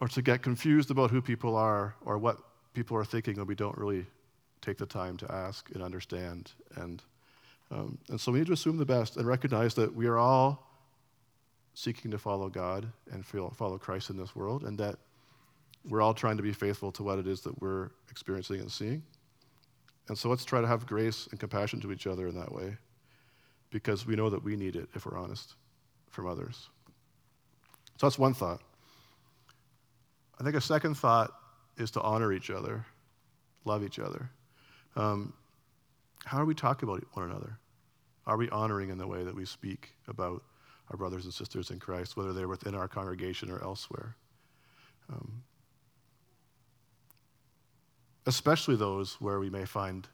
[0.00, 2.38] or to get confused about who people are or what
[2.72, 4.06] people are thinking when we don't really
[4.62, 6.52] take the time to ask and understand.
[6.76, 7.02] And,
[7.70, 10.69] um, and so we need to assume the best and recognize that we are all
[11.74, 14.96] seeking to follow God and follow Christ in this world, and that
[15.88, 19.02] we're all trying to be faithful to what it is that we're experiencing and seeing.
[20.08, 22.76] And so let's try to have grace and compassion to each other in that way,
[23.70, 25.54] because we know that we need it, if we're honest,
[26.08, 26.68] from others.
[27.98, 28.60] So that's one thought.
[30.38, 31.30] I think a second thought
[31.76, 32.84] is to honor each other,
[33.64, 34.30] love each other.
[34.96, 35.32] Um,
[36.24, 37.58] how are we talking about one another?
[38.26, 40.42] Are we honoring in the way that we speak about
[40.90, 44.16] our brothers and sisters in Christ, whether they're within our congregation or elsewhere?
[45.12, 45.42] Um,
[48.26, 50.06] especially those where we may find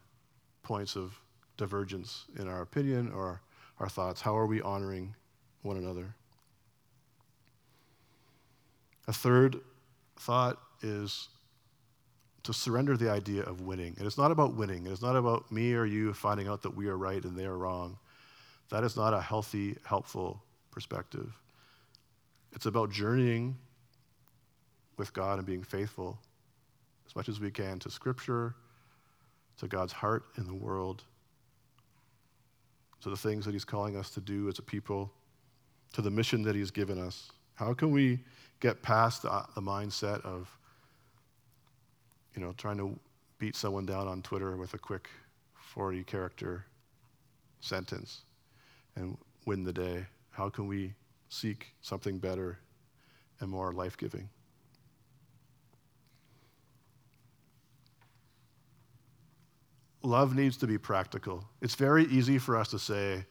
[0.63, 1.19] points of
[1.57, 3.41] divergence in our opinion or
[3.79, 4.21] our thoughts.
[4.21, 5.15] How are we honoring
[5.61, 6.15] one another?
[9.07, 9.57] A third
[10.17, 11.29] thought is
[12.43, 13.93] to surrender the idea of winning.
[13.97, 14.85] And it's not about winning.
[14.85, 17.45] It is not about me or you finding out that we are right and they
[17.45, 17.97] are wrong.
[18.69, 20.41] That is not a healthy, helpful
[20.77, 21.33] perspective.
[22.53, 23.57] It's about journeying
[24.97, 26.19] with God and being faithful
[27.07, 28.53] as much as we can to Scripture,
[29.57, 31.03] to God's heart in the world,
[33.01, 35.11] to the things that He's calling us to do as a people,
[35.93, 37.31] to the mission that He's given us.
[37.55, 38.19] How can we
[38.59, 40.47] get past the, mindset of
[42.35, 42.99] you know, trying to
[43.39, 45.09] beat someone down on Twitter with a quick
[45.55, 46.65] 40 character
[47.61, 48.21] sentence
[48.95, 50.05] and win the day?
[50.37, 50.93] How can we
[51.29, 52.59] seek something better
[53.39, 54.29] and more life giving?
[60.03, 61.43] Love needs to be practical.
[61.59, 63.25] It's very easy for us to say,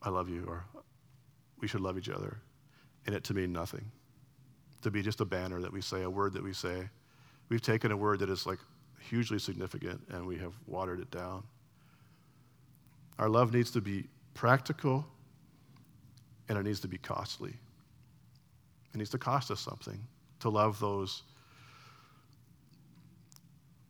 [0.00, 0.64] I love you, or
[1.60, 2.38] we should love each other,
[3.04, 3.84] and it to mean nothing.
[4.80, 6.88] To be just a banner that we say, a word that we say.
[7.50, 8.60] We've taken a word that is like
[8.98, 11.42] hugely significant and we have watered it down.
[13.18, 15.06] Our love needs to be practical
[16.48, 17.54] and it needs to be costly.
[18.94, 20.00] It needs to cost us something
[20.40, 21.22] to love those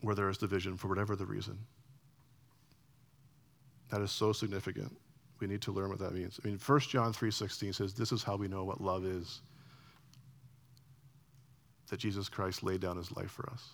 [0.00, 1.58] where there is division for whatever the reason.
[3.90, 4.96] That is so significant.
[5.40, 6.38] We need to learn what that means.
[6.42, 9.40] I mean, 1 John 3:16 says this is how we know what love is
[11.88, 13.68] that Jesus Christ laid down his life for us.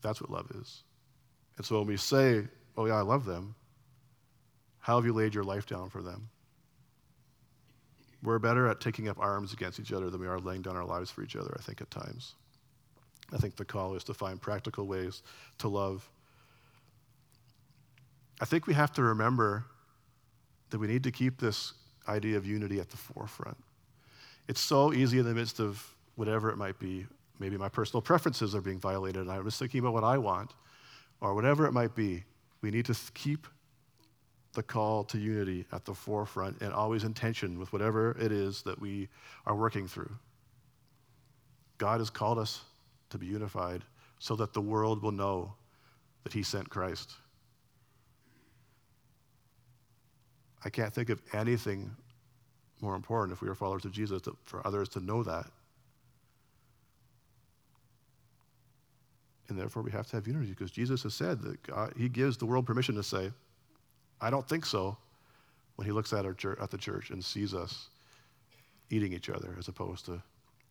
[0.00, 0.82] That's what love is.
[1.56, 3.54] And so when we say, oh, yeah, I love them,
[4.88, 6.30] how have you laid your life down for them?
[8.22, 10.84] We're better at taking up arms against each other than we are laying down our
[10.86, 12.36] lives for each other, I think, at times.
[13.30, 15.22] I think the call is to find practical ways
[15.58, 16.08] to love.
[18.40, 19.66] I think we have to remember
[20.70, 21.74] that we need to keep this
[22.08, 23.58] idea of unity at the forefront.
[24.48, 27.04] It's so easy in the midst of whatever it might be.
[27.38, 30.54] Maybe my personal preferences are being violated and I'm just thinking about what I want,
[31.20, 32.24] or whatever it might be.
[32.62, 33.46] We need to keep
[34.54, 38.62] the call to unity at the forefront and always in tension with whatever it is
[38.62, 39.08] that we
[39.46, 40.10] are working through.
[41.76, 42.62] God has called us
[43.10, 43.84] to be unified
[44.18, 45.54] so that the world will know
[46.24, 47.12] that He sent Christ.
[50.64, 51.94] I can't think of anything
[52.80, 55.46] more important if we are followers of Jesus to, for others to know that.
[59.48, 62.36] And therefore, we have to have unity because Jesus has said that God, He gives
[62.36, 63.30] the world permission to say,
[64.20, 64.96] I don't think so,
[65.76, 67.88] when He looks at, our church, at the church and sees us
[68.90, 70.22] eating each other as opposed to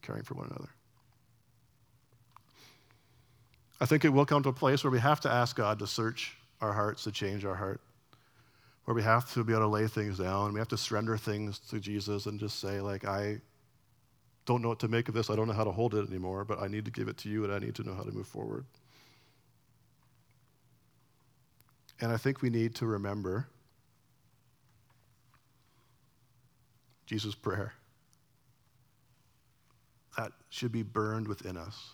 [0.02, 0.70] caring for one another.
[3.80, 5.88] I think it will come to a place where we have to ask God to
[5.88, 7.80] search our hearts, to change our heart
[8.88, 10.54] where we have to be able to lay things down.
[10.54, 13.42] We have to surrender things to Jesus and just say, like, I
[14.46, 15.30] don't know what to make of this.
[15.30, 17.30] I don't know how to hold it anymore, but I need to give it to
[17.30, 18.64] you and I need to know how to move forward.
[22.00, 23.48] And I think we need to remember
[27.06, 27.74] Jesus' prayer.
[30.18, 31.92] That should be burned within us.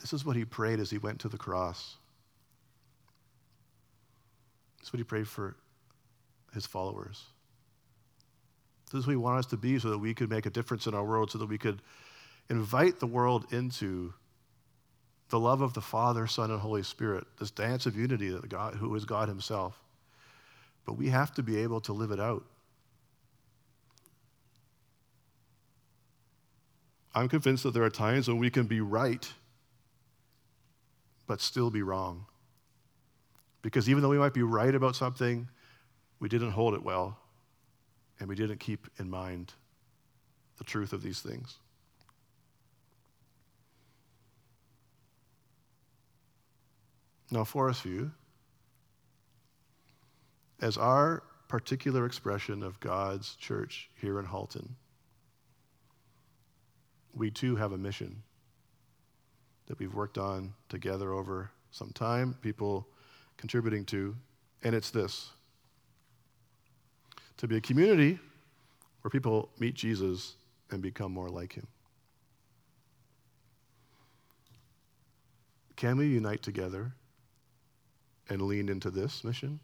[0.00, 1.96] This is what he prayed as he went to the cross.
[4.78, 5.56] This is what he prayed for
[6.54, 7.24] his followers.
[8.90, 10.86] This is what he wanted us to be so that we could make a difference
[10.86, 11.82] in our world, so that we could
[12.48, 14.14] invite the world into
[15.30, 18.74] the love of the Father, Son, and Holy Spirit, this dance of unity that God,
[18.74, 19.78] who is God Himself.
[20.86, 22.44] But we have to be able to live it out.
[27.14, 29.30] I'm convinced that there are times when we can be right,
[31.26, 32.26] but still be wrong.
[33.60, 35.48] Because even though we might be right about something,
[36.20, 37.18] we didn't hold it well,
[38.20, 39.52] and we didn't keep in mind
[40.58, 41.56] the truth of these things.
[47.30, 48.10] Now, Forest View,
[50.60, 54.76] as our particular expression of God's church here in Halton,
[57.14, 58.22] we too have a mission
[59.66, 62.86] that we've worked on together over some time, people
[63.36, 64.16] contributing to,
[64.62, 65.30] and it's this
[67.36, 68.18] to be a community
[69.02, 70.34] where people meet Jesus
[70.70, 71.66] and become more like him.
[75.76, 76.92] Can we unite together
[78.28, 79.60] and lean into this mission?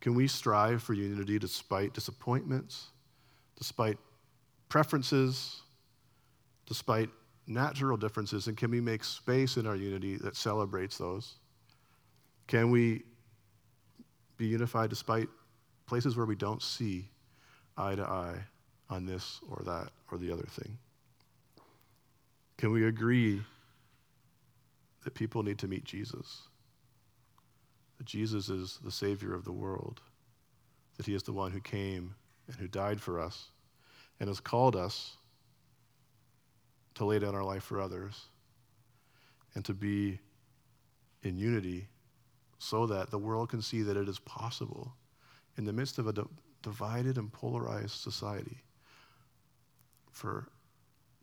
[0.00, 2.88] Can we strive for unity despite disappointments,
[3.56, 3.98] despite
[4.68, 5.62] preferences,
[6.66, 7.08] despite
[7.46, 8.48] natural differences?
[8.48, 11.36] And can we make space in our unity that celebrates those?
[12.48, 13.04] Can we
[14.36, 15.28] be unified despite
[15.86, 17.08] places where we don't see
[17.76, 18.38] eye to eye
[18.90, 20.76] on this or that or the other thing?
[22.58, 23.40] Can we agree
[25.04, 26.48] that people need to meet Jesus.
[27.98, 30.00] That Jesus is the Savior of the world.
[30.96, 32.14] That He is the one who came
[32.46, 33.50] and who died for us
[34.20, 35.16] and has called us
[36.94, 38.26] to lay down our life for others
[39.54, 40.18] and to be
[41.22, 41.88] in unity
[42.58, 44.94] so that the world can see that it is possible
[45.56, 46.14] in the midst of a
[46.62, 48.62] divided and polarized society
[50.10, 50.46] for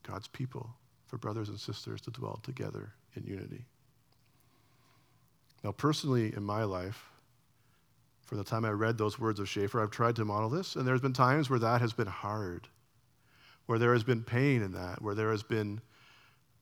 [0.03, 0.69] God's people,
[1.07, 2.93] for brothers and sisters to dwell together
[3.25, 3.65] unity.
[5.63, 7.05] Now, personally, in my life,
[8.25, 10.87] from the time I read those words of Schaeffer, I've tried to model this, and
[10.87, 12.67] there's been times where that has been hard,
[13.65, 15.81] where there has been pain in that, where there has been,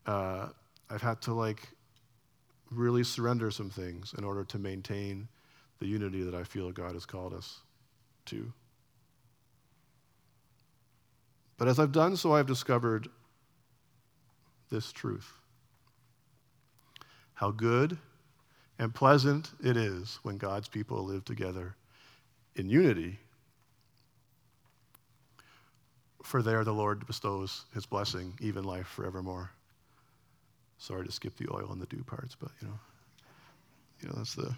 [0.06, 0.48] uh,
[0.90, 1.68] I've had to like
[2.72, 5.28] really surrender some things in order to maintain
[5.80, 7.60] the unity that I feel God has called us
[8.26, 8.52] to.
[11.58, 13.08] But as I've done so, I've discovered
[14.70, 15.32] this truth
[17.38, 17.96] how good
[18.80, 21.76] and pleasant it is when God's people live together
[22.56, 23.20] in unity.
[26.24, 29.52] For there the Lord bestows his blessing, even life forevermore.
[30.80, 32.80] Sorry to skip the oil and the dew parts, but you know,
[34.02, 34.56] you know, that's the.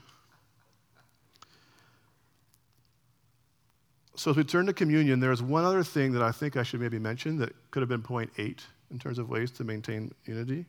[4.16, 6.80] So as we turn to communion, there's one other thing that I think I should
[6.80, 10.66] maybe mention that could have been point eight in terms of ways to maintain unity.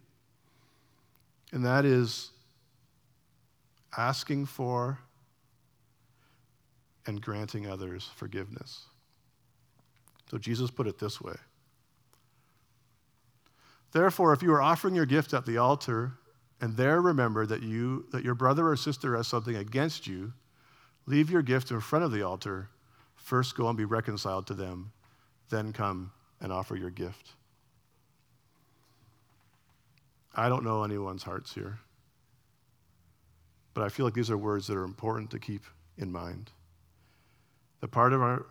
[1.52, 2.30] And that is
[3.96, 4.98] asking for
[7.06, 8.84] and granting others forgiveness.
[10.30, 11.34] So Jesus put it this way
[13.92, 16.12] Therefore, if you are offering your gift at the altar
[16.60, 20.32] and there remember that, you, that your brother or sister has something against you,
[21.06, 22.68] leave your gift in front of the altar.
[23.16, 24.92] First go and be reconciled to them,
[25.48, 27.30] then come and offer your gift.
[30.34, 31.78] I don't know anyone's hearts here,
[33.74, 35.62] but I feel like these are words that are important to keep
[35.98, 36.50] in mind.
[37.80, 38.46] The part of our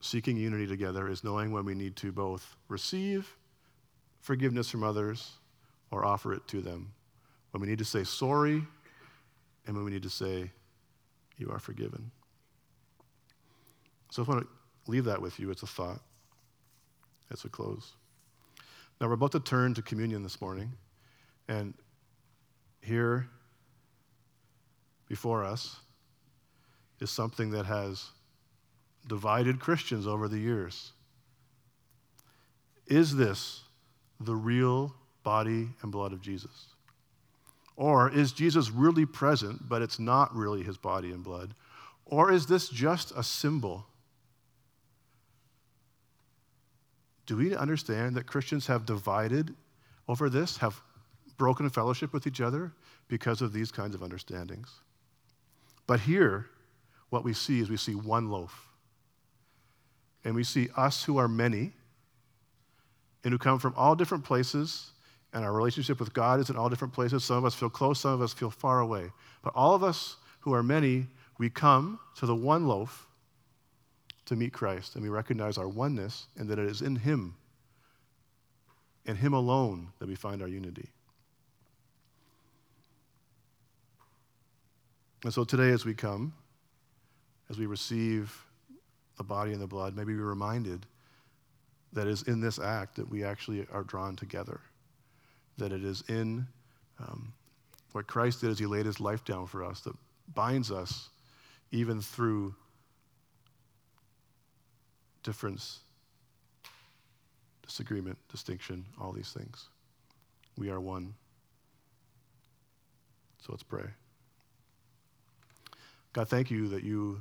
[0.00, 3.36] seeking unity together is knowing when we need to both receive
[4.20, 5.32] forgiveness from others
[5.90, 6.92] or offer it to them.
[7.50, 8.62] When we need to say sorry
[9.66, 10.50] and when we need to say,
[11.36, 12.10] You are forgiven.
[14.10, 16.00] So I want to leave that with you as a thought
[17.30, 17.92] as we close.
[19.00, 20.72] Now we're about to turn to communion this morning.
[21.48, 21.74] And
[22.82, 23.26] here
[25.08, 25.76] before us
[27.00, 28.10] is something that has
[29.06, 30.92] divided Christians over the years.
[32.86, 33.62] Is this
[34.20, 36.66] the real body and blood of Jesus?
[37.76, 41.54] Or is Jesus really present, but it's not really his body and blood?
[42.04, 43.86] Or is this just a symbol?
[47.26, 49.54] Do we understand that Christians have divided
[50.08, 50.80] over this, have
[51.38, 52.72] broken fellowship with each other
[53.08, 54.68] because of these kinds of understandings?
[55.86, 56.46] But here,
[57.10, 58.68] what we see is we see one loaf.
[60.24, 61.72] And we see us who are many
[63.24, 64.90] and who come from all different places,
[65.32, 67.24] and our relationship with God is in all different places.
[67.24, 69.10] Some of us feel close, some of us feel far away.
[69.42, 71.06] But all of us who are many,
[71.38, 73.06] we come to the one loaf
[74.26, 77.34] to meet Christ, and we recognize our oneness and that it is in Him,
[79.06, 80.90] in Him alone, that we find our unity.
[85.24, 86.32] And so today, as we come,
[87.50, 88.44] as we receive
[89.16, 90.86] the body and the blood, maybe we're reminded
[91.92, 94.60] that is in this act that we actually are drawn together.
[95.56, 96.46] That it is in
[97.00, 97.32] um,
[97.92, 99.94] what Christ did as he laid his life down for us that
[100.34, 101.08] binds us
[101.72, 102.54] even through
[105.22, 105.80] difference,
[107.66, 109.68] disagreement, distinction, all these things.
[110.56, 111.14] We are one.
[113.40, 113.84] So let's pray.
[116.12, 117.20] God, thank you that you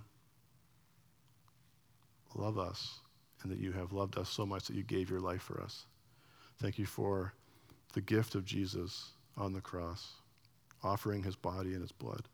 [2.36, 3.00] love us
[3.42, 5.86] and that you have loved us so much that you gave your life for us.
[6.62, 7.34] Thank you for
[7.94, 10.14] the gift of Jesus on the cross,
[10.84, 12.28] offering his body and his blood.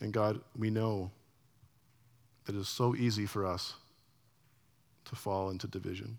[0.00, 1.10] And God, we know
[2.48, 3.74] it is so easy for us
[5.06, 6.18] to fall into division.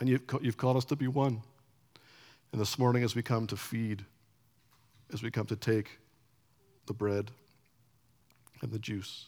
[0.00, 1.42] And you've, you've called us to be one.
[2.52, 4.04] And this morning, as we come to feed,
[5.12, 5.98] as we come to take
[6.86, 7.30] the bread
[8.62, 9.26] and the juice,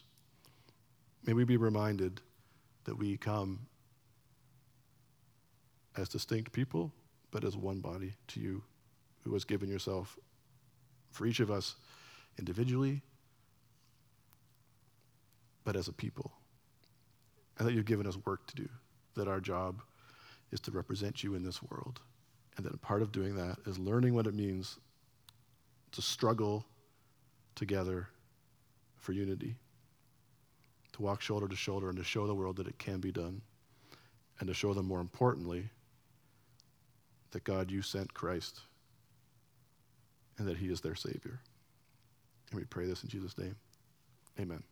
[1.25, 2.21] may we be reminded
[2.85, 3.67] that we come
[5.97, 6.91] as distinct people,
[7.31, 8.63] but as one body to you
[9.23, 10.17] who has given yourself
[11.11, 11.75] for each of us
[12.37, 13.01] individually,
[15.63, 16.31] but as a people.
[17.57, 18.69] And that you've given us work to do,
[19.15, 19.81] that our job
[20.51, 21.99] is to represent you in this world.
[22.55, 24.79] And that a part of doing that is learning what it means
[25.91, 26.65] to struggle
[27.55, 28.07] together
[28.97, 29.55] for unity
[30.93, 33.41] to walk shoulder to shoulder and to show the world that it can be done,
[34.39, 35.69] and to show them, more importantly,
[37.31, 38.61] that God, you sent Christ
[40.37, 41.39] and that he is their Savior.
[42.49, 43.55] And we pray this in Jesus' name.
[44.39, 44.63] Amen.